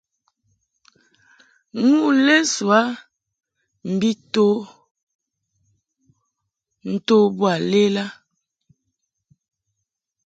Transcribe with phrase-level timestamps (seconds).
[1.89, 2.79] Nu lesoa
[3.91, 4.47] mbi to
[6.93, 8.05] nto boa lela.